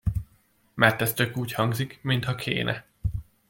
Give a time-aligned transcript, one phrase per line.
[0.75, 2.85] Mert ez tök úgy hangzik, mintha kéne.